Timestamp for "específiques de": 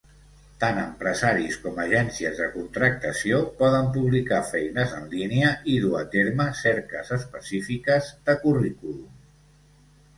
7.23-8.41